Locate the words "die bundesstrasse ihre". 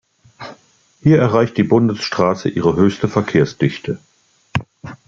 1.57-2.75